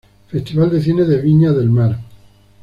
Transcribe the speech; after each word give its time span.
Festival 0.29 0.71
de 0.71 0.81
Cine 0.81 1.05
de 1.05 1.21
Viña 1.21 1.51
del 1.51 1.69
Mar 1.69 1.99